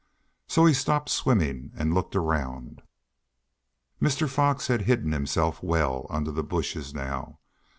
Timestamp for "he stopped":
0.65-1.09